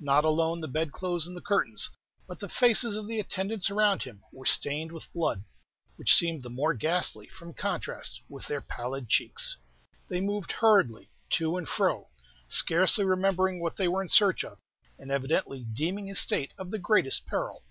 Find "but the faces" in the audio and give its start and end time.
2.26-2.96